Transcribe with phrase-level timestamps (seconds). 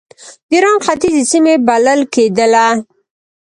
[0.49, 2.67] د ایران ختیځې سیمې بلل کېدله.